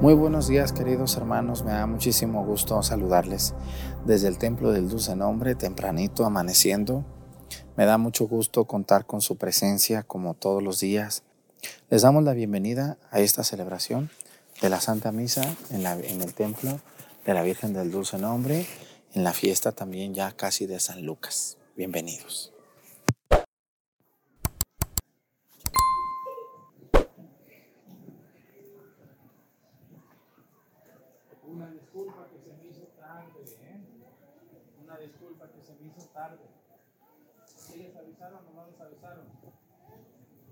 [0.00, 3.52] Muy buenos días queridos hermanos, me da muchísimo gusto saludarles
[4.06, 7.04] desde el Templo del Dulce Nombre, tempranito, amaneciendo.
[7.76, 11.24] Me da mucho gusto contar con su presencia como todos los días.
[11.90, 14.08] Les damos la bienvenida a esta celebración
[14.62, 16.78] de la Santa Misa en, en el Templo
[17.26, 18.66] de la Virgen del Dulce Nombre,
[19.14, 21.58] en la fiesta también ya casi de San Lucas.
[21.76, 22.52] Bienvenidos.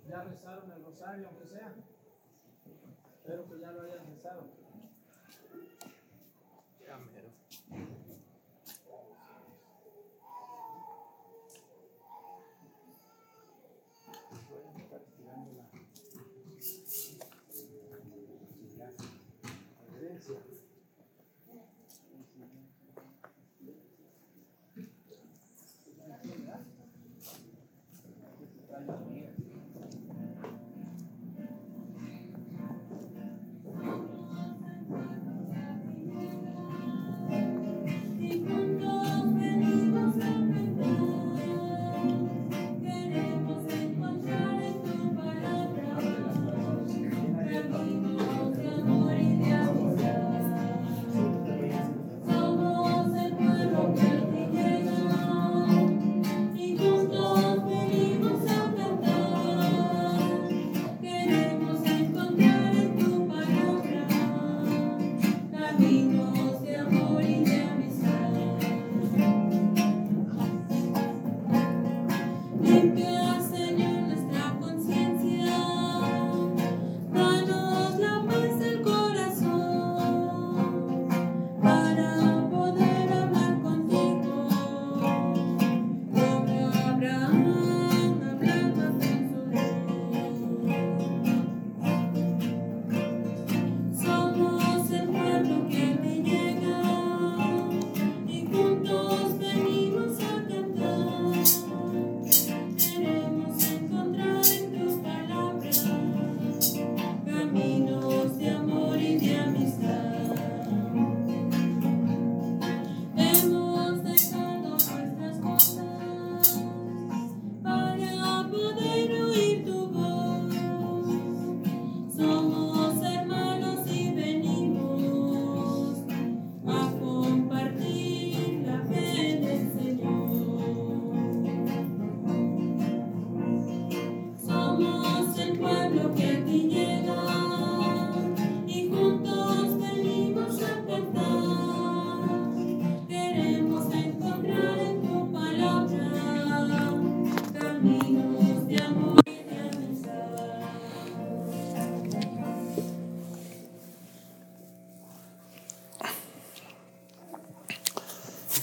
[0.08, 1.74] Ya rezaron el rosario, aunque sea.
[3.16, 4.65] Espero que ya lo hayan rezado.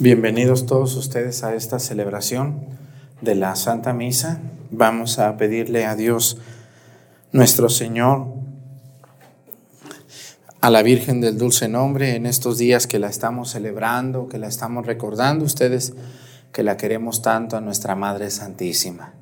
[0.04, 2.60] Bienvenidos todos ustedes a esta celebración
[3.22, 4.42] de la Santa Misa.
[4.70, 6.40] Vamos a pedirle a Dios
[7.32, 8.28] nuestro Señor,
[10.60, 14.50] a la Virgen del Dulce Nombre, en estos días que la estamos celebrando, que la
[14.50, 15.94] estamos recordando, ustedes
[16.52, 19.14] que la queremos tanto a nuestra Madre Santísima.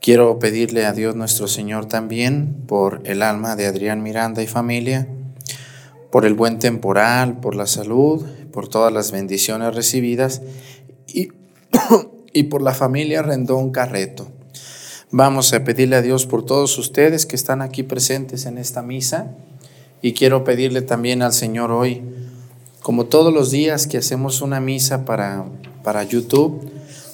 [0.00, 5.08] Quiero pedirle a Dios nuestro Señor también por el alma de Adrián Miranda y familia,
[6.10, 8.24] por el buen temporal, por la salud,
[8.56, 10.40] por todas las bendiciones recibidas
[11.06, 11.28] y,
[12.32, 14.28] y por la familia Rendón Carreto.
[15.10, 19.34] Vamos a pedirle a Dios por todos ustedes que están aquí presentes en esta misa
[20.00, 22.02] y quiero pedirle también al Señor hoy,
[22.80, 25.44] como todos los días que hacemos una misa para,
[25.84, 26.66] para YouTube,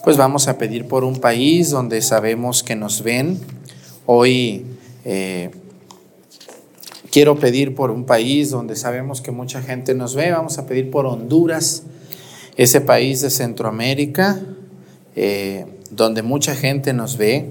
[0.05, 3.41] pues vamos a pedir por un país donde sabemos que nos ven.
[4.07, 4.65] Hoy
[5.05, 5.51] eh,
[7.13, 10.91] Quiero pedir por un país donde sabemos que mucha gente nos ve, vamos a pedir
[10.91, 11.83] por Honduras,
[12.57, 14.41] ese país de Centroamérica,
[15.15, 17.51] eh, donde mucha gente nos ve,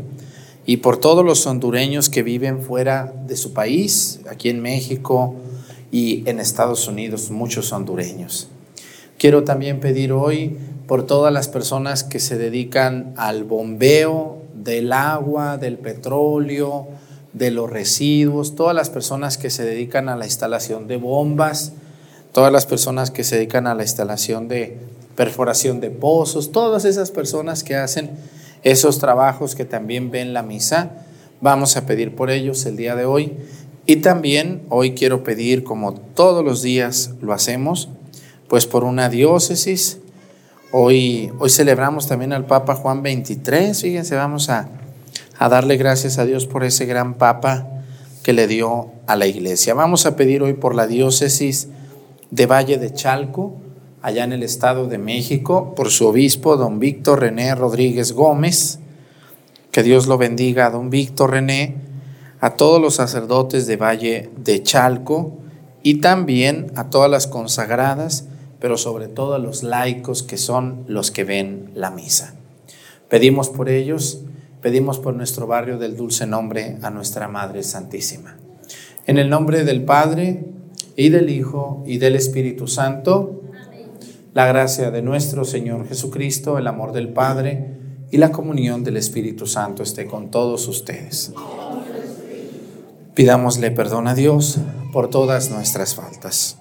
[0.66, 5.36] y por todos los hondureños que viven fuera de su país, aquí en México
[5.92, 8.50] y en Estados Unidos, muchos hondureños.
[9.20, 10.58] Quiero también pedir hoy
[10.88, 16.88] por todas las personas que se dedican al bombeo del agua, del petróleo,
[17.34, 21.74] de los residuos, todas las personas que se dedican a la instalación de bombas,
[22.34, 24.78] todas las personas que se dedican a la instalación de
[25.16, 28.12] perforación de pozos, todas esas personas que hacen
[28.64, 30.92] esos trabajos que también ven la misa,
[31.42, 33.34] vamos a pedir por ellos el día de hoy
[33.86, 37.90] Y también hoy quiero pedir, como todos los días lo hacemos,
[38.48, 39.98] pues por una diócesis.
[40.72, 43.82] Hoy, hoy celebramos también al Papa Juan 23.
[43.82, 44.70] Fíjense, vamos a,
[45.42, 47.68] a darle gracias a Dios por ese gran Papa
[48.22, 49.74] que le dio a la iglesia.
[49.74, 51.68] Vamos a pedir hoy por la diócesis
[52.30, 53.56] de Valle de Chalco,
[54.04, 58.78] allá en el Estado de México, por su obispo, don Víctor René Rodríguez Gómez.
[59.72, 61.78] Que Dios lo bendiga, don Víctor René,
[62.40, 65.40] a todos los sacerdotes de Valle de Chalco
[65.82, 68.26] y también a todas las consagradas,
[68.60, 72.36] pero sobre todo a los laicos que son los que ven la misa.
[73.10, 74.22] Pedimos por ellos,
[74.62, 78.38] pedimos por nuestro barrio del dulce nombre a nuestra Madre Santísima.
[79.08, 80.46] En el nombre del Padre,
[80.96, 83.42] y del Hijo, y del Espíritu Santo,
[84.34, 87.76] la gracia de nuestro Señor Jesucristo, el amor del Padre
[88.12, 91.34] y la comunión del Espíritu Santo esté con todos ustedes.
[93.16, 94.60] Pidámosle perdón a Dios
[94.94, 96.61] por todas nuestras faltas.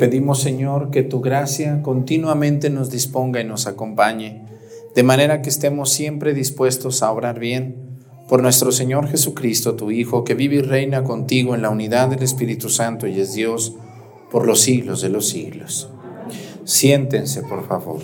[0.00, 4.42] Pedimos, Señor, que tu gracia continuamente nos disponga y nos acompañe,
[4.94, 7.76] de manera que estemos siempre dispuestos a obrar bien
[8.26, 12.22] por nuestro Señor Jesucristo, tu Hijo, que vive y reina contigo en la unidad del
[12.22, 13.74] Espíritu Santo y es Dios
[14.30, 15.90] por los siglos de los siglos.
[16.64, 18.00] Siéntense, por favor.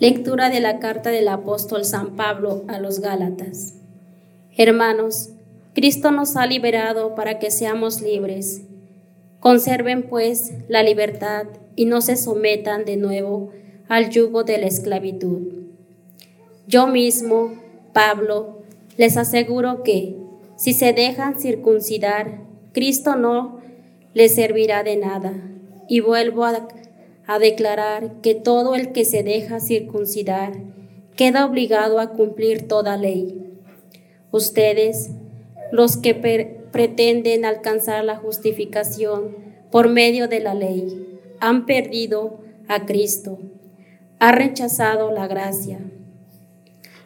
[0.00, 3.74] Lectura de la carta del apóstol San Pablo a los Gálatas.
[4.56, 5.30] Hermanos,
[5.74, 8.62] Cristo nos ha liberado para que seamos libres.
[9.40, 13.50] Conserven pues la libertad y no se sometan de nuevo
[13.88, 15.64] al yugo de la esclavitud.
[16.68, 17.54] Yo mismo,
[17.92, 18.58] Pablo,
[18.96, 20.14] les aseguro que
[20.56, 22.38] si se dejan circuncidar,
[22.72, 23.58] Cristo no
[24.14, 25.32] les servirá de nada.
[25.88, 26.68] Y vuelvo a
[27.28, 30.54] a declarar que todo el que se deja circuncidar
[31.14, 33.52] queda obligado a cumplir toda ley.
[34.32, 35.10] Ustedes,
[35.70, 36.14] los que
[36.72, 39.36] pretenden alcanzar la justificación
[39.70, 43.38] por medio de la ley, han perdido a Cristo,
[44.18, 45.80] han rechazado la gracia.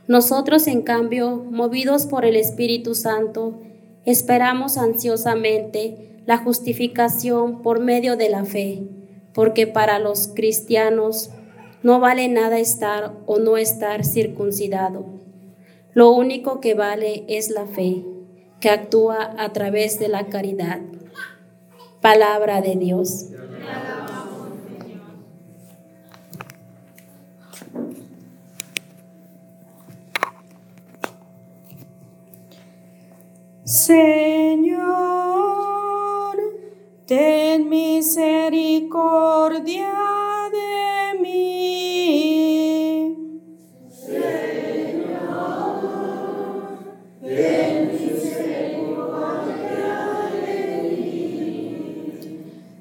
[0.07, 3.61] Nosotros, en cambio, movidos por el Espíritu Santo,
[4.05, 9.02] esperamos ansiosamente la justificación por medio de la fe
[9.35, 11.31] porque para los cristianos
[11.83, 15.05] no vale nada estar o no estar circuncidado.
[15.95, 18.05] Lo único que vale es la fe,
[18.61, 20.81] que actúa a través de la caridad.
[22.01, 23.27] Palabra de Dios.
[33.65, 35.52] Señor,
[37.13, 39.93] ten misericordia
[40.57, 43.13] de mí.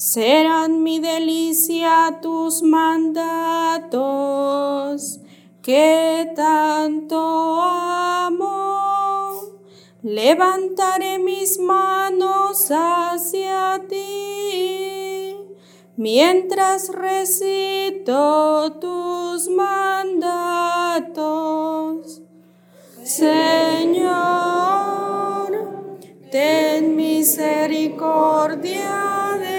[0.07, 3.97] Serán mi delicia tus mandatos,
[5.63, 9.39] que tanto amo.
[10.03, 15.35] Levantaré mis manos hacia ti
[15.97, 20.21] mientras recito tus mandatos.
[23.03, 24.05] Señor,
[26.29, 29.54] ten misericordia de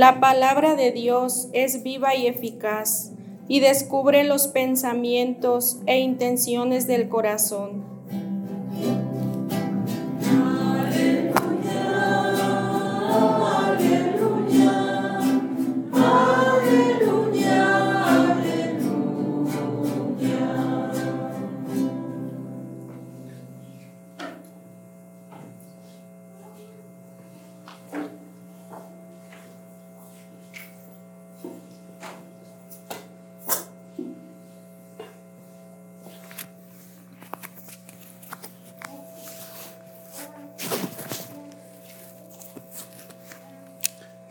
[0.00, 3.12] La palabra de Dios es viva y eficaz
[3.48, 7.89] y descubre los pensamientos e intenciones del corazón.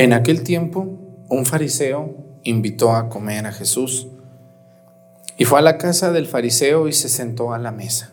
[0.00, 4.08] En aquel tiempo, un fariseo invitó a comer a Jesús
[5.36, 8.10] y fue a la casa del fariseo y se sentó a la mesa.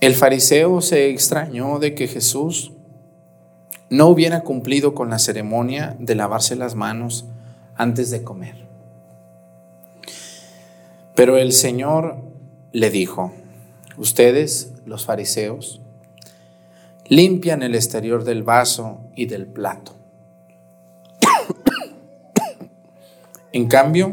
[0.00, 2.72] El fariseo se extrañó de que Jesús
[3.90, 7.26] no hubiera cumplido con la ceremonia de lavarse las manos
[7.76, 8.56] antes de comer.
[11.14, 12.16] Pero el Señor
[12.72, 13.32] le dijo,
[13.96, 15.80] ustedes, los fariseos,
[17.06, 19.92] limpian el exterior del vaso y del plato.
[23.52, 24.12] en cambio,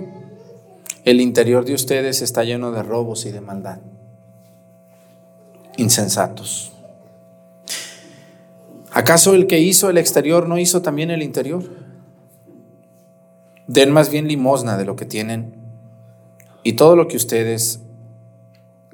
[1.06, 3.80] el interior de ustedes está lleno de robos y de maldad.
[5.78, 6.74] Insensatos.
[8.92, 11.64] ¿Acaso el que hizo el exterior no hizo también el interior?
[13.68, 15.54] Den más bien limosna de lo que tienen
[16.64, 17.82] y todo lo que ustedes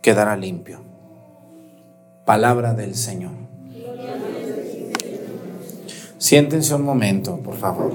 [0.02, 0.82] quedará limpio.
[2.26, 3.45] Palabra del Señor.
[6.18, 7.94] Siéntense un momento, por favor.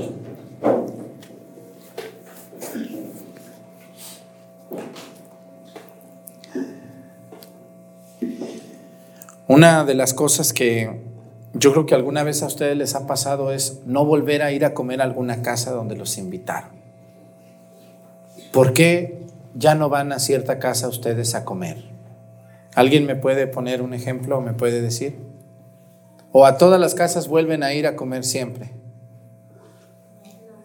[9.49, 11.01] Una de las cosas que
[11.55, 14.65] yo creo que alguna vez a ustedes les ha pasado es no volver a ir
[14.65, 16.71] a comer a alguna casa donde los invitaron.
[18.53, 21.79] ¿Por qué ya no van a cierta casa ustedes a comer?
[22.75, 25.30] ¿Alguien me puede poner un ejemplo o me puede decir?
[26.33, 28.71] ¿O a todas las casas vuelven a ir a comer siempre?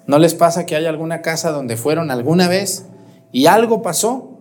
[0.07, 2.85] ¿No les pasa que hay alguna casa donde fueron alguna vez
[3.31, 4.39] y algo pasó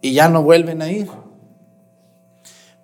[0.00, 1.08] y ya no vuelven a ir?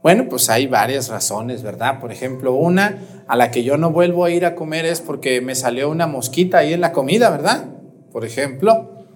[0.02, 1.99] Bueno, pues hay varias razones, ¿verdad?
[1.99, 5.40] Por ejemplo, una a la que yo no vuelvo a ir a comer es porque
[5.40, 7.64] me salió una mosquita ahí en la comida, ¿verdad?
[8.12, 9.07] Por ejemplo,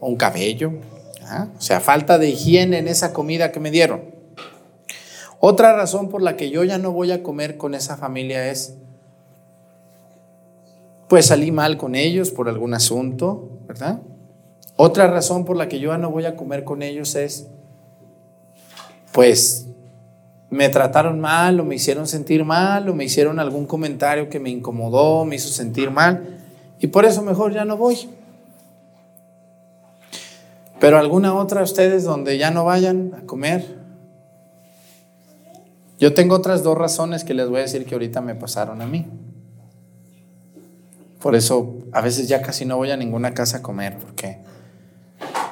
[0.00, 0.72] un cabello.
[1.24, 1.46] ¿ah?
[1.56, 4.02] O sea, falta de higiene en esa comida que me dieron.
[5.44, 8.76] Otra razón por la que yo ya no voy a comer con esa familia es,
[11.08, 13.98] pues salí mal con ellos por algún asunto, ¿verdad?
[14.76, 17.48] Otra razón por la que yo ya no voy a comer con ellos es,
[19.10, 19.66] pues
[20.48, 24.50] me trataron mal o me hicieron sentir mal o me hicieron algún comentario que me
[24.50, 26.38] incomodó, me hizo sentir mal
[26.78, 28.08] y por eso mejor ya no voy.
[30.78, 33.81] Pero alguna otra ustedes donde ya no vayan a comer.
[36.02, 38.86] Yo tengo otras dos razones que les voy a decir que ahorita me pasaron a
[38.86, 39.06] mí.
[41.20, 44.38] Por eso a veces ya casi no voy a ninguna casa a comer, porque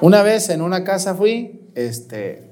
[0.01, 2.51] una vez en una casa fui, este,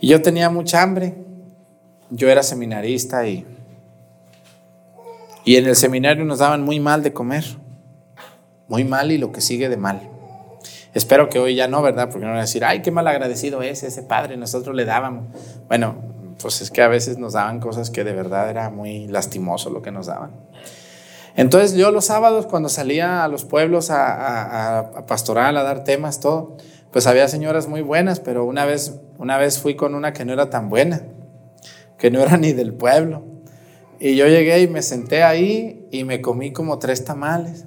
[0.00, 1.14] y yo tenía mucha hambre.
[2.10, 3.46] Yo era seminarista y,
[5.46, 7.46] y en el seminario nos daban muy mal de comer.
[8.68, 10.10] Muy mal y lo que sigue de mal.
[10.92, 12.10] Espero que hoy ya no, ¿verdad?
[12.10, 15.24] Porque no van a decir, ay, qué mal agradecido es ese padre, nosotros le dábamos.
[15.68, 19.70] Bueno, pues es que a veces nos daban cosas que de verdad era muy lastimoso
[19.70, 20.32] lo que nos daban.
[21.36, 25.84] Entonces yo los sábados cuando salía a los pueblos a, a, a pastoral, a dar
[25.84, 26.56] temas, todo,
[26.90, 30.32] pues había señoras muy buenas, pero una vez, una vez fui con una que no
[30.32, 31.02] era tan buena,
[31.98, 33.22] que no era ni del pueblo.
[34.00, 37.66] Y yo llegué y me senté ahí y me comí como tres tamales.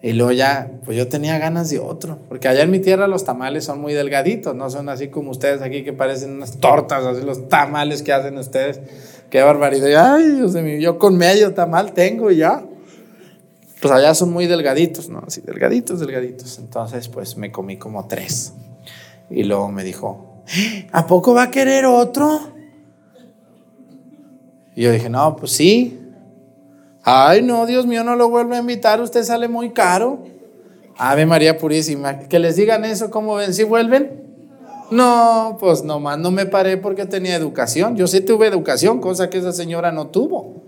[0.00, 3.24] Y luego ya, pues yo tenía ganas de otro, porque allá en mi tierra los
[3.24, 7.24] tamales son muy delgaditos, no son así como ustedes aquí que parecen unas tortas, así
[7.24, 8.80] los tamales que hacen ustedes.
[9.28, 10.14] Qué barbaridad.
[10.14, 12.62] Ay, Dios mío, yo con medio tamal tengo ya
[13.80, 15.22] pues allá son muy delgaditos, ¿no?
[15.26, 16.58] Así, delgaditos, delgaditos.
[16.58, 18.54] Entonces, pues me comí como tres.
[19.30, 20.42] Y luego me dijo,
[20.92, 22.40] ¿a poco va a querer otro?
[24.74, 26.00] Y yo dije, no, pues sí.
[27.10, 30.18] Ay, no, Dios mío, no lo vuelvo a invitar, usted sale muy caro.
[30.98, 33.54] Ave María Purísima, que les digan eso, ¿cómo ven?
[33.54, 34.24] ¿Si vuelven?
[34.90, 37.96] No, pues nomás no me paré porque tenía educación.
[37.96, 40.62] Yo sí tuve educación, cosa que esa señora no tuvo.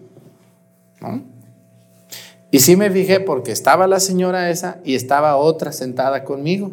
[2.51, 6.71] Y sí me fijé porque estaba la señora esa y estaba otra sentada conmigo.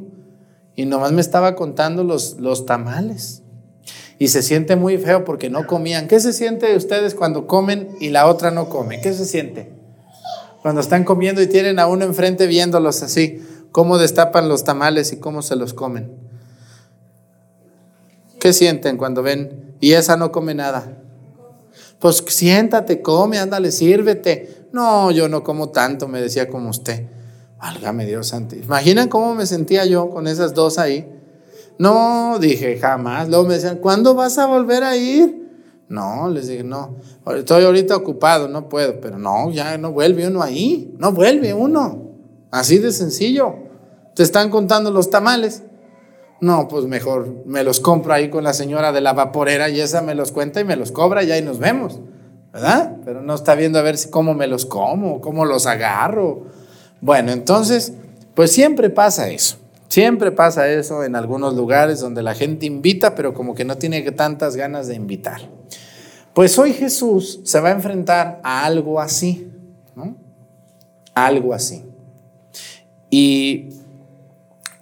[0.78, 3.44] Y nomás me estaba contando los, los tamales.
[4.20, 6.08] Y se siente muy feo porque no comían.
[6.08, 9.00] ¿Qué se siente ustedes cuando comen y la otra no come?
[9.02, 9.72] ¿Qué se siente?
[10.62, 15.18] Cuando están comiendo y tienen a uno enfrente viéndolos así, cómo destapan los tamales y
[15.18, 16.12] cómo se los comen.
[18.40, 20.98] ¿Qué sienten cuando ven y esa no come nada?
[22.00, 24.68] Pues siéntate, come, ándale, sírvete.
[24.72, 27.06] No, yo no como tanto, me decía como usted.
[27.60, 28.56] Válgame Dios santo.
[28.56, 31.08] ¿Imaginan cómo me sentía yo con esas dos ahí?
[31.80, 33.30] No, dije, jamás.
[33.30, 35.48] Luego me decían, ¿cuándo vas a volver a ir?
[35.90, 36.96] No, les dije, no.
[37.36, 39.00] Estoy ahorita ocupado, no puedo.
[39.00, 40.94] Pero no, ya no vuelve uno ahí.
[40.98, 42.12] No vuelve uno.
[42.52, 43.56] Así de sencillo.
[44.16, 45.64] Te están contando los tamales.
[46.40, 50.02] No, pues mejor me los compro ahí con la señora de la vaporera y esa
[50.02, 52.00] me los cuenta y me los cobra y ahí nos vemos.
[52.58, 52.98] ¿verdad?
[53.06, 56.46] Pero no está viendo a ver si cómo me los como, cómo los agarro.
[57.02, 57.94] Bueno, entonces,
[58.34, 59.58] pues siempre pasa eso.
[59.88, 64.02] Siempre pasa eso en algunos lugares donde la gente invita, pero como que no tiene
[64.12, 65.42] tantas ganas de invitar.
[66.34, 69.52] Pues hoy Jesús se va a enfrentar a algo así.
[71.14, 71.84] Algo así.
[73.10, 73.70] Y,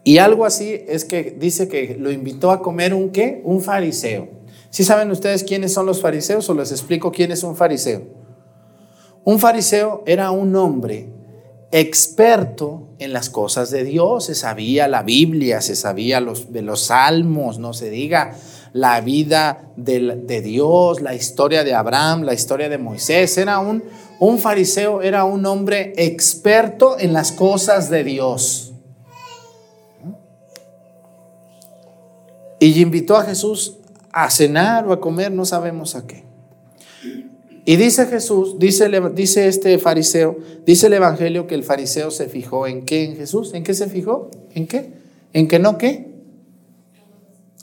[0.03, 3.41] y algo así es que dice que lo invitó a comer un qué?
[3.45, 4.27] Un fariseo.
[4.69, 8.01] ¿Sí saben ustedes quiénes son los fariseos o les explico quién es un fariseo?
[9.23, 11.07] Un fariseo era un hombre
[11.71, 16.85] experto en las cosas de Dios, se sabía la Biblia, se sabía los, de los
[16.85, 18.35] salmos, no se diga
[18.73, 23.37] la vida de, de, Dios, la historia de Abraham, la historia de Moisés.
[23.37, 23.83] Era un,
[24.19, 28.73] un fariseo, era un hombre experto en las cosas de Dios.
[32.59, 33.77] Y invitó a Jesús
[34.11, 36.24] a cenar o a comer, no sabemos a qué.
[37.67, 42.67] Y dice Jesús, dice, dice este fariseo, dice el Evangelio que el fariseo se fijó
[42.67, 43.55] en qué en Jesús.
[43.55, 44.29] ¿En qué se fijó?
[44.53, 44.93] ¿En qué?
[45.33, 46.13] ¿En que no qué?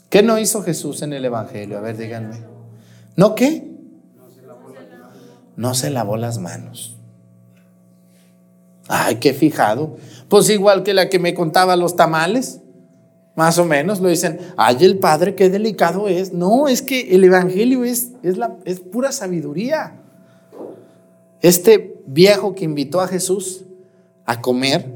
[0.09, 1.77] ¿Qué no hizo Jesús en el Evangelio?
[1.77, 2.37] A ver, díganme.
[3.15, 3.71] ¿No qué?
[5.55, 6.97] No se lavó las manos.
[8.89, 9.95] Ay, qué fijado.
[10.27, 12.59] Pues igual que la que me contaba los tamales.
[13.35, 16.33] Más o menos lo dicen, ay, el Padre, qué delicado es.
[16.33, 19.95] No, es que el Evangelio es, es, la, es pura sabiduría.
[21.41, 23.65] Este viejo que invitó a Jesús
[24.25, 24.93] a comer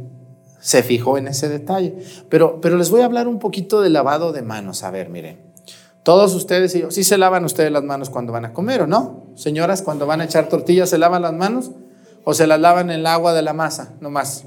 [0.59, 1.95] se fijó en ese detalle.
[2.29, 4.83] Pero, pero les voy a hablar un poquito de lavado de manos.
[4.83, 5.39] A ver, miren.
[6.03, 8.87] Todos ustedes y yo, ¿sí se lavan ustedes las manos cuando van a comer o
[8.87, 9.25] no?
[9.35, 11.71] Señoras, cuando van a echar tortillas, ¿se lavan las manos?
[12.23, 13.93] ¿O se las lavan en el agua de la masa?
[13.99, 14.45] Nomás.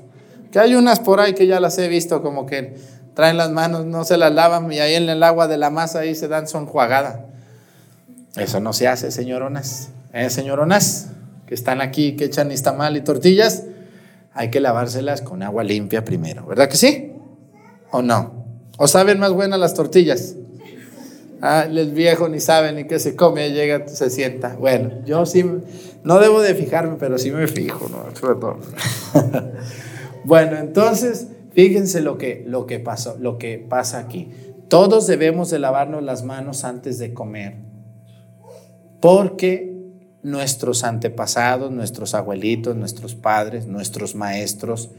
[0.51, 2.77] Que hay unas por ahí que ya las he visto como que
[3.21, 5.99] traen las manos, no se las lavan y ahí en el agua de la masa
[5.99, 6.57] ahí se dan su.
[8.35, 9.91] Eso no se hace, señoronas.
[10.15, 11.09] ¿Eh, señoronas?
[11.47, 13.65] Que están aquí, que echan mal y tortillas,
[14.33, 17.13] hay que lavárselas con agua limpia primero, ¿verdad que sí?
[17.91, 18.47] ¿O no?
[18.79, 20.37] ¿O saben más buenas las tortillas?
[21.43, 24.57] Ah, el viejo ni sabe ni qué se come, llega, se sienta.
[24.59, 25.45] Bueno, yo sí,
[26.05, 28.07] no debo de fijarme, pero sí me fijo, ¿no?
[30.25, 34.31] bueno, entonces Fíjense lo que, lo que pasó, lo que pasa aquí.
[34.69, 37.57] Todos debemos de lavarnos las manos antes de comer,
[39.01, 39.71] porque
[40.23, 44.91] nuestros antepasados, nuestros abuelitos, nuestros padres, nuestros maestros,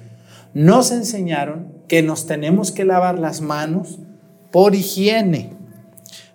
[0.54, 4.00] nos enseñaron que nos tenemos que lavar las manos
[4.52, 5.54] por higiene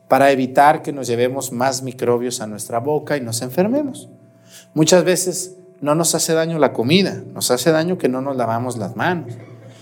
[0.08, 4.08] para evitar que nos llevemos más microbios a nuestra boca y nos enfermemos.
[4.72, 8.78] Muchas veces no nos hace daño la comida, nos hace daño que no nos lavamos
[8.78, 9.34] las manos.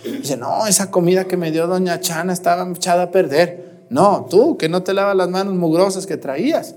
[0.05, 3.85] Dice, no, esa comida que me dio doña Chana estaba echada a perder.
[3.91, 6.75] No, tú que no te lavas las manos mugrosas que traías.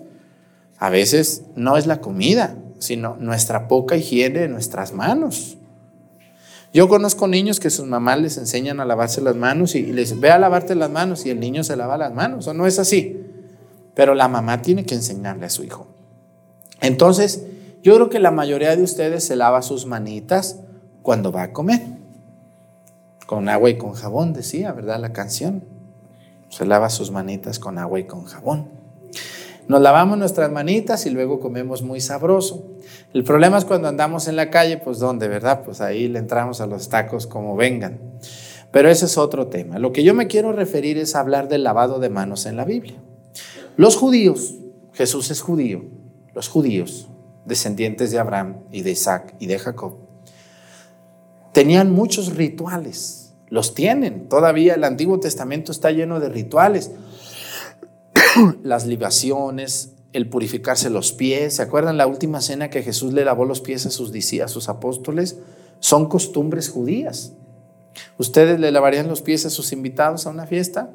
[0.77, 5.57] A veces no es la comida, sino nuestra poca higiene de nuestras manos.
[6.73, 10.21] Yo conozco niños que sus mamás les enseñan a lavarse las manos y, les dicen,
[10.21, 12.47] ve a lavarte las manos y el niño se lava las manos.
[12.47, 13.25] O no es así.
[13.95, 15.87] Pero la mamá tiene que enseñarle a su hijo.
[16.81, 17.43] Entonces,
[17.81, 20.59] yo creo que la mayoría de ustedes se lava sus manitas
[21.01, 21.81] cuando va a comer.
[23.27, 24.99] Con agua y con jabón, decía, ¿verdad?
[24.99, 25.63] La canción.
[26.49, 28.69] Se lava sus manitas con agua y con jabón.
[29.67, 32.65] Nos lavamos nuestras manitas y luego comemos muy sabroso.
[33.13, 35.63] El problema es cuando andamos en la calle, pues ¿dónde, verdad?
[35.65, 37.99] Pues ahí le entramos a los tacos como vengan.
[38.71, 39.77] Pero ese es otro tema.
[39.77, 42.95] Lo que yo me quiero referir es hablar del lavado de manos en la Biblia.
[43.75, 44.55] Los judíos,
[44.93, 45.83] Jesús es judío,
[46.33, 47.09] los judíos,
[47.45, 49.97] descendientes de Abraham y de Isaac y de Jacob,
[51.53, 56.91] tenían muchos rituales, los tienen, todavía el Antiguo Testamento está lleno de rituales,
[58.63, 63.45] las libaciones, el purificarse los pies, ¿se acuerdan la última cena que Jesús le lavó
[63.45, 65.38] los pies a sus, a sus apóstoles?
[65.79, 67.33] Son costumbres judías.
[68.17, 70.89] ¿Ustedes le lavarían los pies a sus invitados a una fiesta?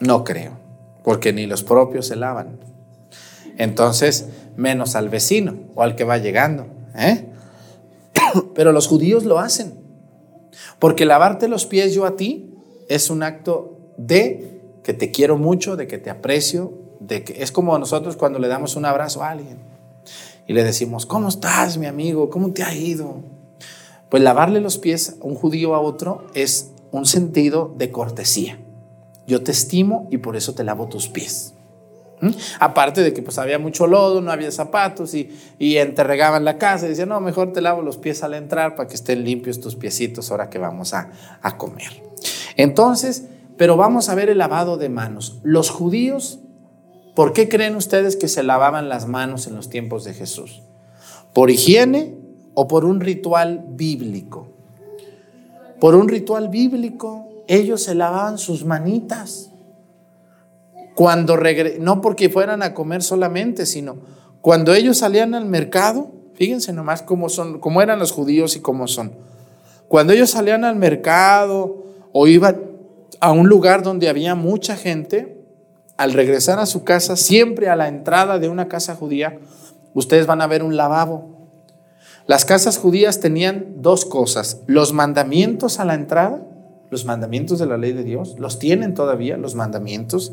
[0.00, 0.52] No creo,
[1.02, 2.58] porque ni los propios se lavan.
[3.56, 6.66] Entonces, menos al vecino o al que va llegando.
[6.94, 7.26] ¿eh?
[8.58, 9.74] Pero los judíos lo hacen.
[10.80, 12.56] Porque lavarte los pies yo a ti
[12.88, 17.52] es un acto de que te quiero mucho, de que te aprecio, de que es
[17.52, 19.58] como nosotros cuando le damos un abrazo a alguien
[20.48, 22.30] y le decimos, "¿Cómo estás, mi amigo?
[22.30, 23.22] ¿Cómo te ha ido?"
[24.08, 28.58] Pues lavarle los pies a un judío a otro es un sentido de cortesía.
[29.28, 31.54] Yo te estimo y por eso te lavo tus pies.
[32.58, 36.86] Aparte de que pues había mucho lodo, no había zapatos y, y regaban la casa
[36.86, 39.76] y decían, no, mejor te lavo los pies al entrar para que estén limpios tus
[39.76, 41.10] piecitos ahora que vamos a,
[41.42, 42.02] a comer.
[42.56, 43.24] Entonces,
[43.56, 45.40] pero vamos a ver el lavado de manos.
[45.42, 46.38] Los judíos,
[47.14, 50.62] ¿por qué creen ustedes que se lavaban las manos en los tiempos de Jesús?
[51.32, 52.16] ¿Por higiene
[52.54, 54.48] o por un ritual bíblico?
[55.80, 59.47] Por un ritual bíblico, ellos se lavaban sus manitas.
[60.98, 61.38] Cuando
[61.78, 63.98] no porque fueran a comer solamente, sino
[64.40, 68.88] cuando ellos salían al mercado, fíjense nomás cómo son, cómo eran los judíos y cómo
[68.88, 69.12] son.
[69.86, 72.62] Cuando ellos salían al mercado o iban
[73.20, 75.40] a un lugar donde había mucha gente,
[75.96, 79.38] al regresar a su casa, siempre a la entrada de una casa judía,
[79.94, 81.48] ustedes van a ver un lavabo.
[82.26, 86.42] Las casas judías tenían dos cosas, los mandamientos a la entrada,
[86.90, 90.32] los mandamientos de la ley de Dios, los tienen todavía, los mandamientos,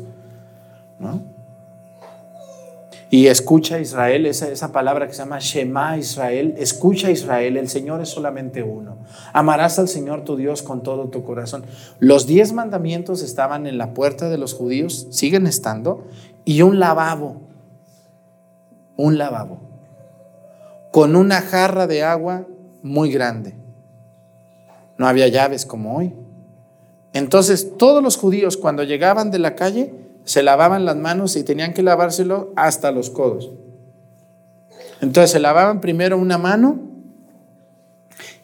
[3.08, 8.00] y escucha Israel, esa, esa palabra que se llama Shema Israel, escucha Israel, el Señor
[8.00, 8.98] es solamente uno.
[9.32, 11.64] Amarás al Señor tu Dios con todo tu corazón.
[12.00, 16.04] Los diez mandamientos estaban en la puerta de los judíos, siguen estando,
[16.44, 17.42] y un lavabo,
[18.96, 19.60] un lavabo,
[20.90, 22.46] con una jarra de agua
[22.82, 23.54] muy grande.
[24.98, 26.12] No había llaves como hoy.
[27.12, 31.72] Entonces, todos los judíos cuando llegaban de la calle se lavaban las manos y tenían
[31.72, 33.52] que lavárselo hasta los codos.
[35.00, 36.80] Entonces se lavaban primero una mano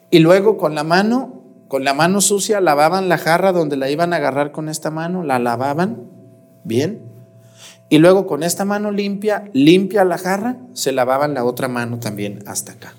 [0.09, 4.13] y luego con la mano, con la mano sucia, lavaban la jarra donde la iban
[4.13, 6.03] a agarrar con esta mano, la lavaban
[6.63, 7.01] bien.
[7.89, 12.43] Y luego con esta mano limpia, limpia la jarra, se lavaban la otra mano también
[12.47, 12.93] hasta acá.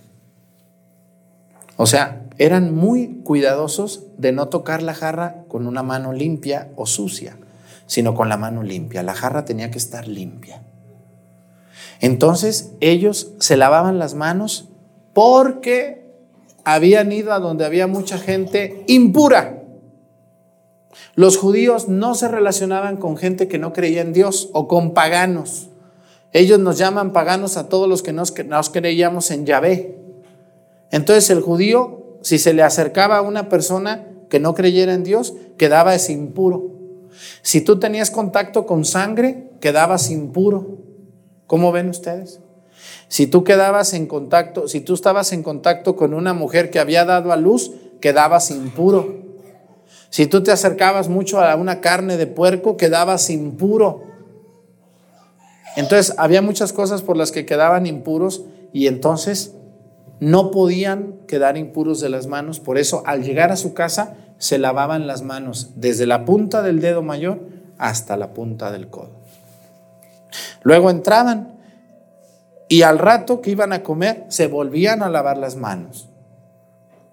[1.76, 6.84] O sea, eran muy cuidadosos de no tocar la jarra con una mano limpia o
[6.84, 7.38] sucia,
[7.86, 9.02] sino con la mano limpia.
[9.02, 10.62] La jarra tenía que estar limpia.
[12.00, 14.68] Entonces ellos se lavaban las manos
[15.12, 16.04] porque
[16.64, 19.62] habían ido a donde había mucha gente impura.
[21.14, 25.68] Los judíos no se relacionaban con gente que no creía en Dios o con paganos.
[26.32, 29.98] Ellos nos llaman paganos a todos los que nos, nos creíamos en Yahvé.
[30.90, 35.34] Entonces el judío, si se le acercaba a una persona que no creyera en Dios,
[35.56, 36.73] quedaba ese impuro.
[37.42, 40.78] Si tú tenías contacto con sangre, quedabas impuro.
[41.46, 42.40] ¿Cómo ven ustedes?
[43.08, 47.04] Si tú quedabas en contacto, si tú estabas en contacto con una mujer que había
[47.04, 49.22] dado a luz, quedabas impuro.
[50.10, 54.04] Si tú te acercabas mucho a una carne de puerco, quedabas impuro.
[55.76, 59.54] Entonces había muchas cosas por las que quedaban impuros y entonces
[60.20, 62.60] no podían quedar impuros de las manos.
[62.60, 66.80] Por eso al llegar a su casa se lavaban las manos desde la punta del
[66.80, 67.40] dedo mayor
[67.78, 69.12] hasta la punta del codo.
[70.62, 71.54] Luego entraban
[72.68, 76.08] y al rato que iban a comer se volvían a lavar las manos.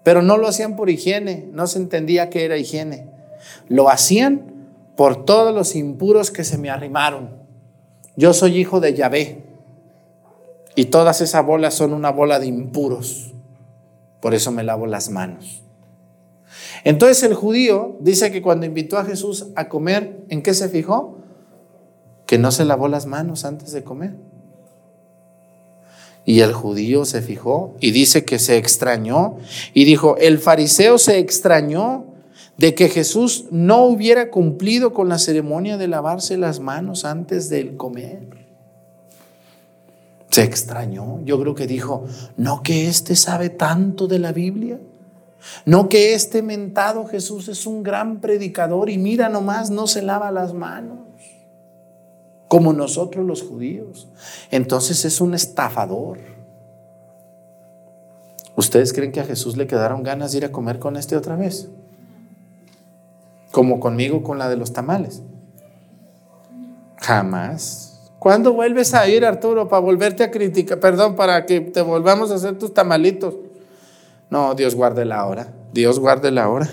[0.02, 3.08] Pero no lo hacían por higiene, no se entendía que era higiene.
[3.68, 4.52] Lo hacían
[4.96, 7.30] por todos los impuros que se me arrimaron.
[8.16, 9.44] Yo soy hijo de Yahvé
[10.74, 13.32] y todas esas bolas son una bola de impuros.
[14.20, 15.61] Por eso me lavo las manos.
[16.84, 21.22] Entonces el judío dice que cuando invitó a Jesús a comer, ¿en qué se fijó?
[22.32, 24.14] que no se lavó las manos antes de comer.
[26.24, 29.36] Y el judío se fijó y dice que se extrañó
[29.74, 32.06] y dijo, el fariseo se extrañó
[32.56, 37.76] de que Jesús no hubiera cumplido con la ceremonia de lavarse las manos antes del
[37.76, 38.28] comer.
[40.30, 41.20] Se extrañó.
[41.26, 42.06] Yo creo que dijo,
[42.38, 44.80] no que este sabe tanto de la Biblia.
[45.64, 50.30] No que este mentado Jesús es un gran predicador y mira nomás, no se lava
[50.30, 50.98] las manos
[52.52, 54.08] como nosotros los judíos.
[54.50, 56.18] Entonces es un estafador.
[58.56, 61.34] ¿Ustedes creen que a Jesús le quedaron ganas de ir a comer con este otra
[61.34, 61.70] vez?
[63.52, 65.22] Como conmigo con la de los tamales.
[66.98, 68.12] Jamás.
[68.18, 70.78] ¿Cuándo vuelves a ir, Arturo, para volverte a criticar?
[70.78, 73.34] Perdón, para que te volvamos a hacer tus tamalitos.
[74.32, 75.52] No, Dios guarde la hora.
[75.74, 76.70] Dios guarde la hora.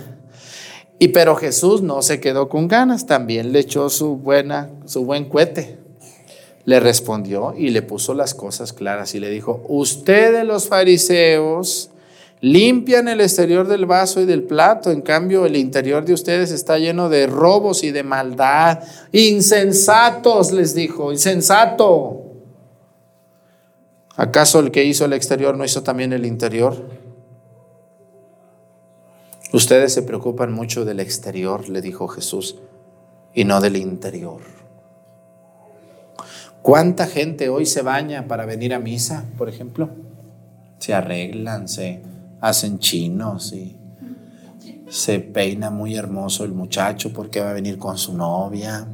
[0.97, 5.25] Y pero Jesús no se quedó con ganas, también le echó su buena, su buen
[5.25, 5.77] cuete.
[6.63, 11.89] Le respondió y le puso las cosas claras y le dijo, ustedes los fariseos
[12.39, 16.77] limpian el exterior del vaso y del plato, en cambio el interior de ustedes está
[16.77, 18.79] lleno de robos y de maldad.
[19.11, 22.23] Insensatos, les dijo, insensato.
[24.15, 26.98] ¿Acaso el que hizo el exterior no hizo también el interior?
[29.51, 32.57] Ustedes se preocupan mucho del exterior, le dijo Jesús,
[33.33, 34.41] y no del interior.
[36.61, 39.89] ¿Cuánta gente hoy se baña para venir a misa, por ejemplo?
[40.77, 42.01] Se arreglan, se
[42.41, 43.75] hacen chinos y
[44.89, 48.87] se peina muy hermoso el muchacho porque va a venir con su novia.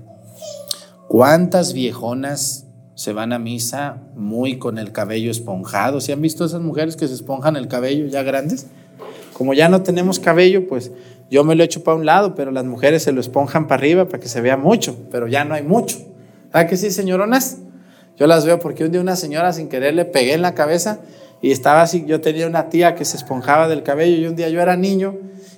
[1.07, 2.65] ¿Cuántas viejonas
[2.95, 5.99] se van a misa muy con el cabello esponjado?
[6.01, 8.67] ¿Se han visto esas mujeres que se esponjan el cabello ya grandes?
[9.35, 10.93] Como ya no tenemos cabello, pues
[11.29, 14.05] yo me lo echo para un lado, pero las mujeres se lo esponjan para arriba
[14.05, 15.97] para que se vea mucho, pero ya no hay mucho.
[16.53, 17.57] ¿Verdad que sí, señoronas?
[18.15, 21.01] Yo las veo porque un día una señora sin querer le pegué en la cabeza
[21.41, 24.47] y estaba así, yo tenía una tía que se esponjaba del cabello y un día
[24.47, 25.17] yo era niño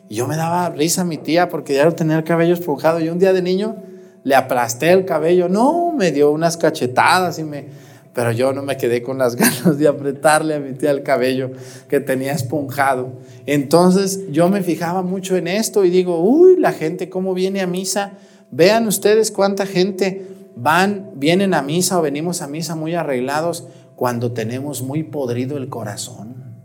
[0.09, 2.99] y yo me daba risa a mi tía porque ya no tenía el cabello esponjado
[2.99, 3.75] y un día de niño
[4.23, 7.67] le aplasté el cabello, no, me dio unas cachetadas y me,
[8.17, 11.51] pero yo no me quedé con las ganas de apretarle a mi tía el cabello
[11.87, 13.11] que tenía esponjado.
[13.45, 17.67] Entonces yo me fijaba mucho en esto y digo, uy, la gente cómo viene a
[17.67, 18.13] misa.
[18.49, 20.25] Vean ustedes cuánta gente
[20.55, 25.69] van, vienen a misa o venimos a misa muy arreglados cuando tenemos muy podrido el
[25.69, 26.55] corazón.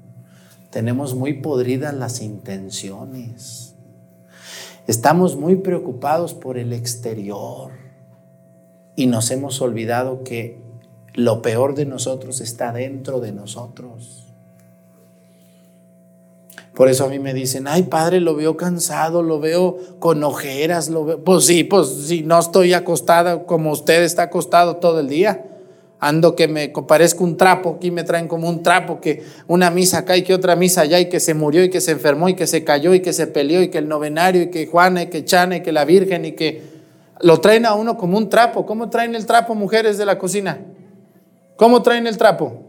[0.70, 3.74] Tenemos muy podridas las intenciones.
[4.86, 7.72] Estamos muy preocupados por el exterior
[8.96, 10.71] y nos hemos olvidado que
[11.14, 14.22] lo peor de nosotros está dentro de nosotros.
[16.74, 20.88] Por eso a mí me dicen, ay padre, lo veo cansado, lo veo con ojeras,
[20.88, 21.22] lo veo.
[21.22, 25.48] Pues sí, pues si no estoy acostada como usted está acostado todo el día.
[26.00, 29.98] Ando que me parezco un trapo, aquí me traen como un trapo, que una misa
[29.98, 32.34] acá y que otra misa allá, y que se murió y que se enfermó y
[32.34, 35.06] que se cayó y que se peleó y que el novenario y que Juana y
[35.06, 36.62] que Chana y que la Virgen y que
[37.20, 38.66] lo traen a uno como un trapo.
[38.66, 40.58] ¿Cómo traen el trapo mujeres de la cocina?
[41.56, 42.62] ¿Cómo traen el trapo?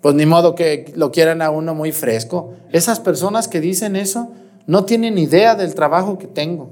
[0.00, 2.54] Pues ni modo que lo quieran a uno muy fresco.
[2.72, 4.32] Esas personas que dicen eso
[4.66, 6.70] no tienen idea del trabajo que tengo.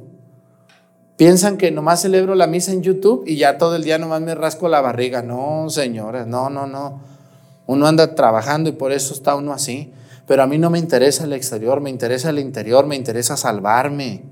[1.16, 4.34] Piensan que nomás celebro la misa en YouTube y ya todo el día nomás me
[4.34, 5.22] rasco la barriga.
[5.22, 7.02] No, señores, no, no, no.
[7.66, 9.92] Uno anda trabajando y por eso está uno así.
[10.26, 14.22] Pero a mí no me interesa el exterior, me interesa el interior, me interesa salvarme.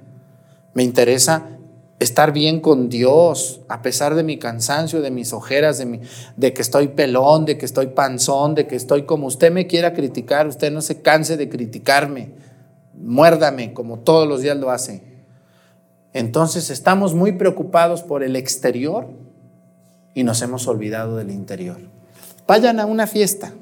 [0.72, 1.57] Me interesa
[1.98, 6.00] estar bien con Dios, a pesar de mi cansancio, de mis ojeras, de, mi,
[6.36, 9.94] de que estoy pelón, de que estoy panzón, de que estoy como usted me quiera
[9.94, 12.32] criticar, usted no se canse de criticarme,
[12.94, 15.02] muérdame como todos los días lo hace.
[16.12, 19.08] Entonces estamos muy preocupados por el exterior
[20.14, 21.78] y nos hemos olvidado del interior.
[22.46, 23.52] Vayan a una fiesta.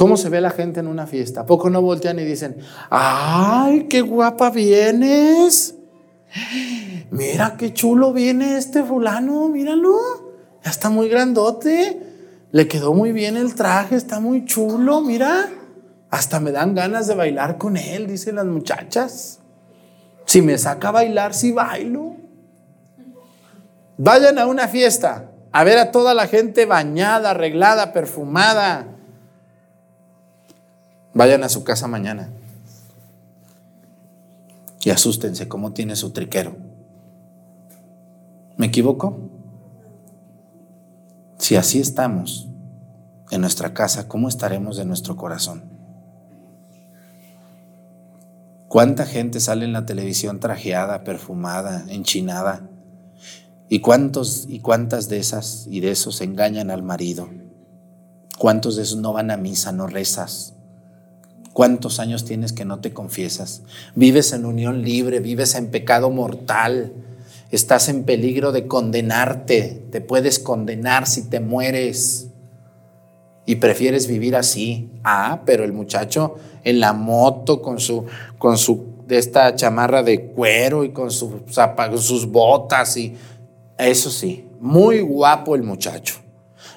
[0.00, 1.42] ¿Cómo se ve la gente en una fiesta?
[1.42, 2.56] ¿A poco no voltean y dicen,
[2.88, 5.74] ay, qué guapa vienes?
[7.10, 9.98] Mira qué chulo viene este fulano, míralo.
[10.64, 12.00] Ya está muy grandote.
[12.50, 15.50] Le quedó muy bien el traje, está muy chulo, mira.
[16.08, 19.40] Hasta me dan ganas de bailar con él, dicen las muchachas.
[20.24, 22.16] Si me saca a bailar, sí bailo.
[23.98, 28.96] Vayan a una fiesta a ver a toda la gente bañada, arreglada, perfumada.
[31.12, 32.30] Vayan a su casa mañana
[34.82, 36.56] y asústense cómo tiene su triquero.
[38.56, 39.18] ¿Me equivoco?
[41.38, 42.48] Si así estamos
[43.30, 45.64] en nuestra casa, ¿cómo estaremos de nuestro corazón?
[48.68, 52.68] ¿Cuánta gente sale en la televisión trajeada, perfumada, enchinada?
[53.68, 57.28] ¿Y cuántos y cuántas de esas y de esos engañan al marido?
[58.38, 60.54] ¿Cuántos de esos no van a misa, no rezas?
[61.52, 63.62] ¿Cuántos años tienes que no te confiesas?
[63.94, 66.92] Vives en unión libre, vives en pecado mortal,
[67.50, 72.28] estás en peligro de condenarte, te puedes condenar si te mueres
[73.46, 74.90] y prefieres vivir así.
[75.02, 78.06] Ah, pero el muchacho en la moto con su,
[78.38, 81.42] con su, de esta chamarra de cuero y con, su,
[81.76, 83.16] con sus botas y
[83.76, 86.16] eso sí, muy guapo el muchacho.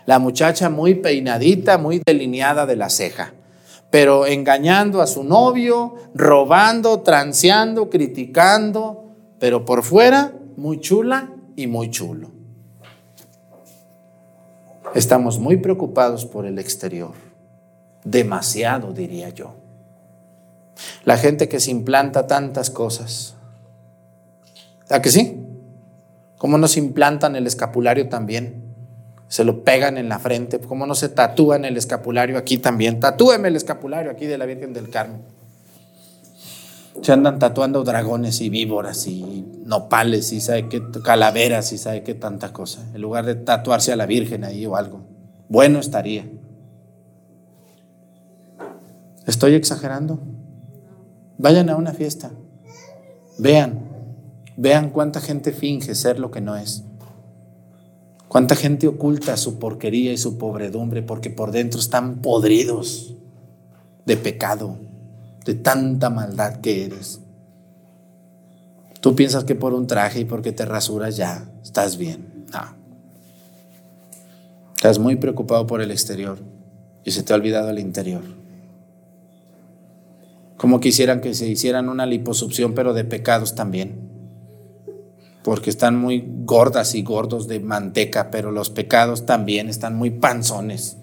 [0.05, 3.33] La muchacha muy peinadita, muy delineada de la ceja,
[3.93, 11.91] pero engañando a su novio, robando, transeando, criticando, pero por fuera muy chula y muy
[11.91, 12.32] chulo.
[14.95, 17.12] Estamos muy preocupados por el exterior,
[18.03, 19.58] demasiado diría yo.
[21.06, 23.36] La gente que se implanta tantas cosas.
[24.89, 25.39] ¿A que sí?
[26.39, 28.62] ¿Cómo no se implantan el escapulario también?
[29.34, 30.60] Se lo pegan en la frente.
[30.60, 33.00] ¿Cómo no se tatúan el escapulario aquí también?
[33.00, 35.24] Tatúeme el escapulario aquí de la Virgen del Carmen.
[37.02, 42.13] Se andan tatuando dragones y víboras y nopales y sabe qué, calaveras y sabe qué
[42.13, 42.86] tanta cosa.
[42.93, 45.02] En lugar de tatuarse a la Virgen ahí o algo.
[45.50, 46.30] Bueno estaría.
[49.26, 50.19] ¿Estoy exagerando?
[51.39, 52.30] Vayan a una fiesta.
[53.39, 53.80] Vean.
[54.58, 56.84] Vean cuánta gente finge ser lo que no es.
[58.34, 63.13] Cuánta gente oculta su porquería y su pobredumbre porque por dentro están podridos
[64.08, 64.80] de pecado
[65.46, 67.22] de tanta maldad que eres.
[69.02, 72.48] Tú piensas que por un traje y porque te rasuras ya estás bien.
[72.52, 72.76] No.
[74.78, 76.39] Estás muy preocupado por el exterior
[77.04, 78.24] y se te ha olvidado el interior.
[80.58, 84.12] Como quisieran que se hicieran una liposucción, pero de pecados también.
[85.43, 90.97] Porque están muy gordas y gordos de manteca, pero los pecados también están muy panzones.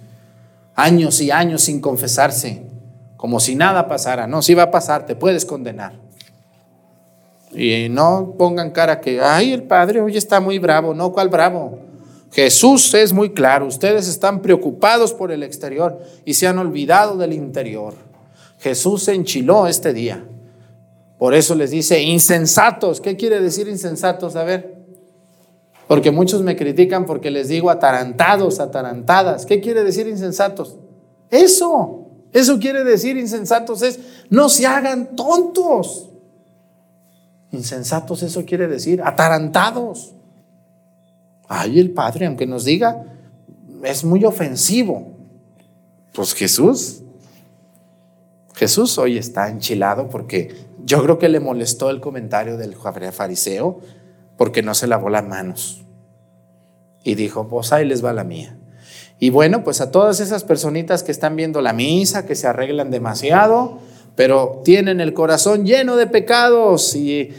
[0.75, 2.71] Años y años sin confesarse
[3.21, 4.27] como si nada pasara.
[4.27, 5.93] No, si va a pasar, te puedes condenar.
[7.53, 10.95] Y no pongan cara que, ay, el Padre hoy está muy bravo.
[10.95, 11.81] No, ¿cuál bravo?
[12.33, 13.67] Jesús es muy claro.
[13.67, 17.93] Ustedes están preocupados por el exterior y se han olvidado del interior.
[18.59, 20.25] Jesús se enchiló este día.
[21.21, 22.99] Por eso les dice, insensatos.
[22.99, 24.37] ¿Qué quiere decir insensatos?
[24.37, 24.75] A ver.
[25.87, 29.45] Porque muchos me critican porque les digo atarantados, atarantadas.
[29.45, 30.79] ¿Qué quiere decir insensatos?
[31.31, 32.07] Eso.
[32.33, 34.01] Eso quiere decir insensatos es
[34.31, 36.09] no se hagan tontos.
[37.53, 40.15] Insensatos eso quiere decir atarantados.
[41.51, 43.05] Ay, el Padre, aunque nos diga,
[43.85, 45.19] es muy ofensivo.
[46.15, 47.03] Pues Jesús,
[48.55, 53.81] Jesús hoy está enchilado porque yo creo que le molestó el comentario del fariseo
[54.37, 55.83] porque no se lavó las manos.
[57.05, 58.59] Y dijo, pues ahí les va la mía.
[59.19, 62.91] Y bueno, pues a todas esas personitas que están viendo la misa, que se arreglan
[62.91, 63.79] demasiado,
[64.17, 67.35] pero tienen el corazón lleno de pecados y,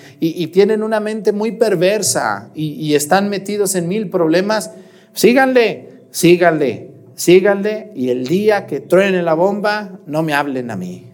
[0.54, 4.72] tienen una mente muy perversa y, y están metidos en mil problemas,
[5.14, 11.11] síganle, síganle, síganle y el día que truene la bomba, no me hablen a mí,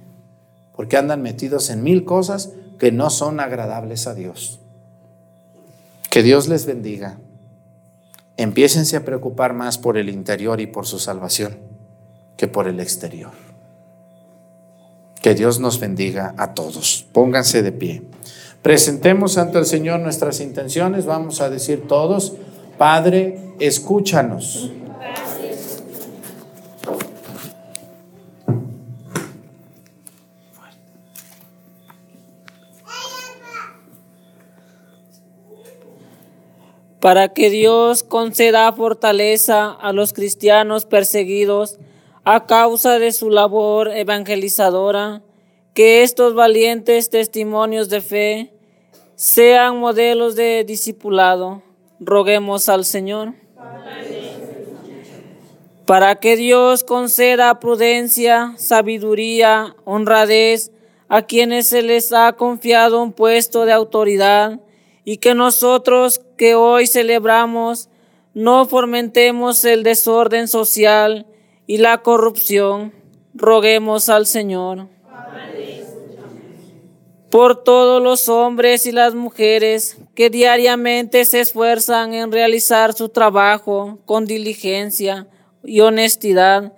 [0.77, 4.59] porque andan metidos en mil cosas que no son agradables a Dios.
[6.09, 7.17] Que Dios les bendiga.
[8.37, 11.57] Empiécense a preocupar más por el interior y por su salvación
[12.37, 13.31] que por el exterior.
[15.21, 17.07] Que Dios nos bendiga a todos.
[17.11, 18.03] Pónganse de pie.
[18.61, 21.07] Presentemos ante el Señor nuestras intenciones.
[21.07, 22.35] Vamos a decir todos,
[22.77, 24.71] Padre, escúchanos.
[37.07, 41.79] Para que Dios conceda fortaleza a los cristianos perseguidos
[42.25, 45.21] a causa de su labor evangelizadora,
[45.73, 48.53] que estos valientes testimonios de fe
[49.15, 51.63] sean modelos de discipulado.
[52.01, 53.35] Roguemos al Señor.
[55.85, 60.73] Para que Dios conceda prudencia, sabiduría, honradez
[61.07, 64.59] a quienes se les ha confiado un puesto de autoridad
[65.09, 67.87] y que nosotros que hoy celebramos
[68.33, 71.25] no fomentemos el desorden social
[71.65, 72.93] y la corrupción.
[73.33, 74.89] Roguemos al Señor.
[77.29, 83.99] Por todos los hombres y las mujeres que diariamente se esfuerzan en realizar su trabajo
[84.05, 85.25] con diligencia
[85.63, 86.73] y honestidad,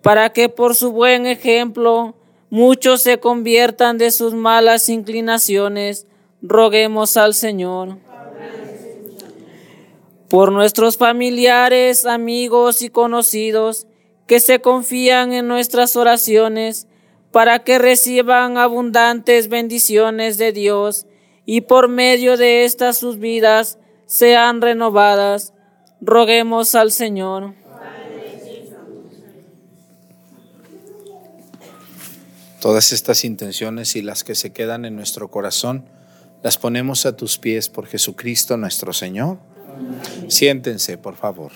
[0.00, 2.16] para que por su buen ejemplo
[2.48, 6.06] muchos se conviertan de sus malas inclinaciones
[6.42, 7.98] roguemos al Señor.
[10.28, 13.86] Por nuestros familiares, amigos y conocidos
[14.26, 16.88] que se confían en nuestras oraciones
[17.30, 21.06] para que reciban abundantes bendiciones de Dios
[21.44, 25.52] y por medio de estas sus vidas sean renovadas,
[26.00, 27.54] roguemos al Señor.
[32.60, 35.84] Todas estas intenciones y las que se quedan en nuestro corazón,
[36.46, 39.38] las ponemos a tus pies por Jesucristo nuestro Señor.
[40.28, 41.50] Siéntense, por favor.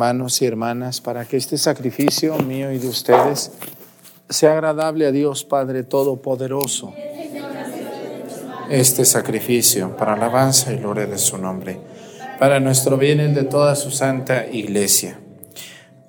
[0.00, 3.52] Hermanos y hermanas para que este sacrificio mío y de ustedes
[4.30, 6.94] sea agradable a Dios Padre Todopoderoso.
[8.70, 11.78] Este sacrificio para alabanza y gloria de su nombre,
[12.38, 15.20] para nuestro bien y de toda su santa iglesia.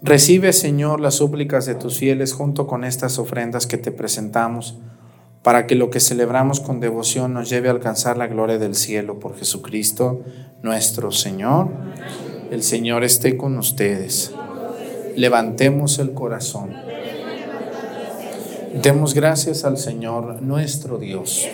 [0.02, 4.78] Recibe, Señor, las súplicas de tus fieles junto con estas ofrendas que te presentamos,
[5.44, 9.20] para que lo que celebramos con devoción nos lleve a alcanzar la gloria del cielo
[9.20, 10.22] por Jesucristo
[10.62, 11.68] nuestro Señor.
[12.52, 14.34] El Señor esté con ustedes.
[15.16, 16.76] Levantemos el corazón.
[18.84, 21.48] Demos gracias al Señor nuestro Dios.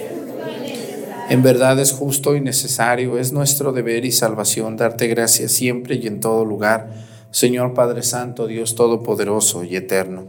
[1.29, 6.07] En verdad es justo y necesario, es nuestro deber y salvación darte gracias siempre y
[6.07, 6.89] en todo lugar,
[7.29, 10.23] Señor Padre Santo, Dios Todopoderoso y Eterno.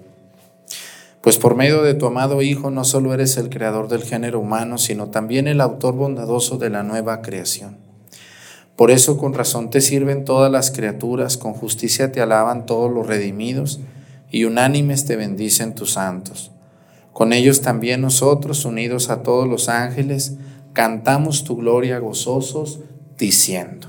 [1.22, 4.76] Pues por medio de tu amado Hijo no solo eres el creador del género humano,
[4.76, 7.88] sino también el autor bondadoso de la nueva creación.
[8.78, 13.08] Por eso con razón te sirven todas las criaturas, con justicia te alaban todos los
[13.08, 13.80] redimidos,
[14.30, 16.52] y unánimes te bendicen tus santos.
[17.12, 20.34] Con ellos también nosotros, unidos a todos los ángeles,
[20.74, 22.78] cantamos tu gloria gozosos,
[23.18, 23.88] diciendo.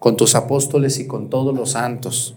[0.00, 2.34] con tus apóstoles y con todos los santos,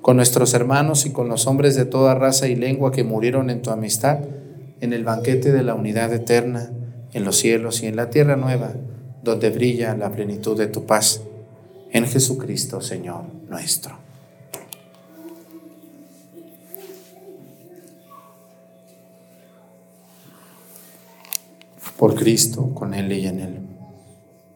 [0.00, 3.60] con nuestros hermanos y con los hombres de toda raza y lengua que murieron en
[3.60, 4.20] tu amistad,
[4.80, 6.70] en el banquete de la unidad eterna,
[7.12, 8.72] en los cielos y en la tierra nueva,
[9.24, 11.22] donde brilla la plenitud de tu paz,
[11.90, 13.98] en Jesucristo, Señor nuestro.
[21.96, 23.61] Por Cristo, con Él y en Él.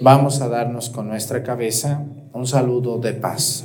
[0.00, 3.64] Vamos a darnos con nuestra cabeza un saludo de paz.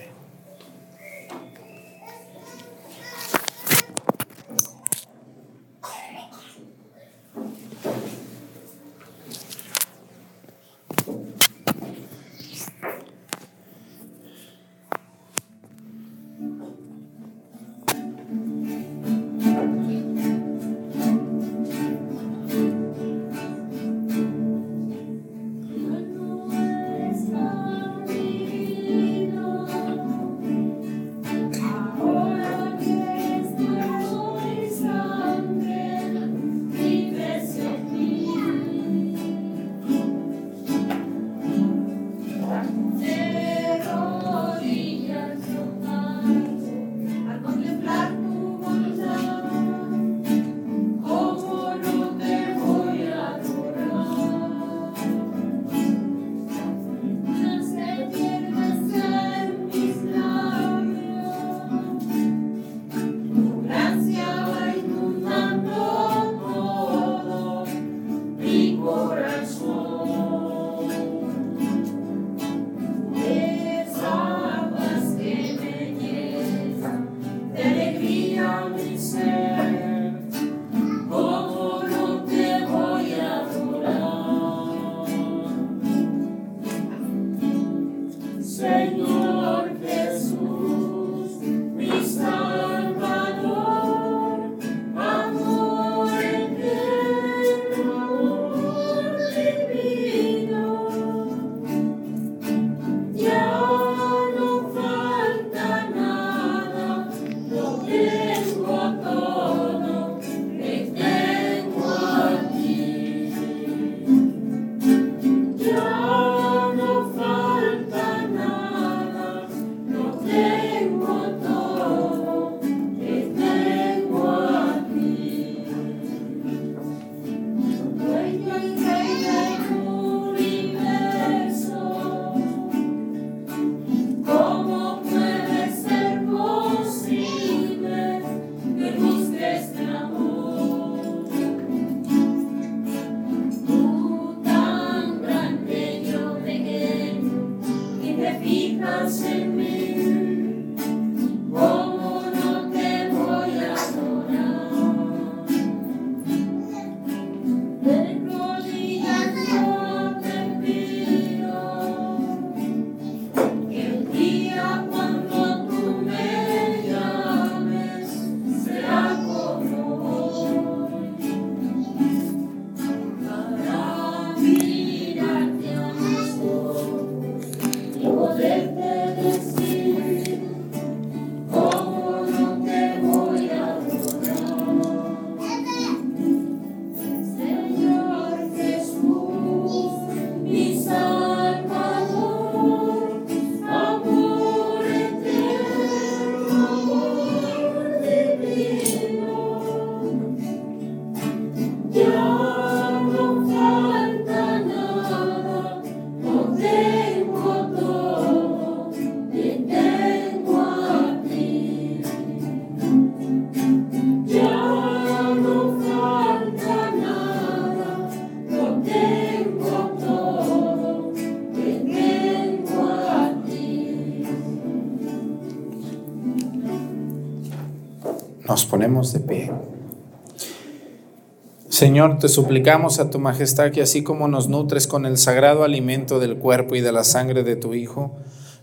[231.81, 236.19] Señor, te suplicamos a tu majestad que así como nos nutres con el sagrado alimento
[236.19, 238.17] del cuerpo y de la sangre de tu Hijo,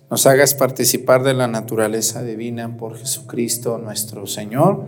[0.09, 4.85] nos hagas participar de la naturaleza divina por Jesucristo nuestro Señor.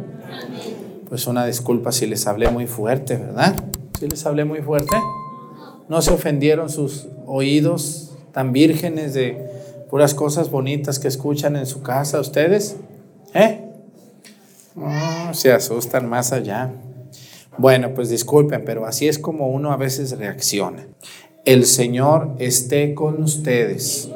[1.08, 3.56] Pues una disculpa si les hablé muy fuerte, ¿verdad?
[3.98, 4.96] ¿Sí les hablé muy fuerte?
[5.88, 9.44] ¿No se ofendieron sus oídos tan vírgenes de
[9.90, 12.76] puras cosas bonitas que escuchan en su casa ustedes?
[13.34, 13.64] ¿Eh?
[14.76, 16.70] No, se asustan más allá.
[17.58, 20.86] Bueno, pues disculpen, pero así es como uno a veces reacciona.
[21.44, 24.10] El Señor esté con ustedes.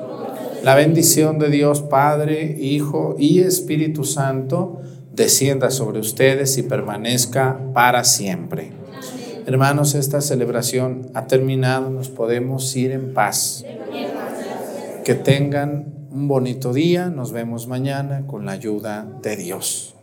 [0.63, 4.81] La bendición de Dios Padre, Hijo y Espíritu Santo
[5.13, 8.73] descienda sobre ustedes y permanezca para siempre.
[9.47, 13.65] Hermanos, esta celebración ha terminado, nos podemos ir en paz.
[15.05, 19.94] Que tengan un bonito día, nos vemos mañana con la ayuda de Dios.